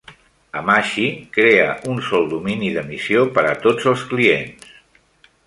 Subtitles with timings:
[0.59, 4.75] Hamachi crea un sol domini d'emissió per a tots els clients.